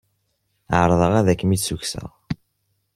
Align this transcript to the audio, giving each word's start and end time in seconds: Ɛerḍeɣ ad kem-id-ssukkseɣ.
Ɛerḍeɣ 0.79 1.11
ad 1.19 1.27
kem-id-ssukkseɣ. 1.39 2.09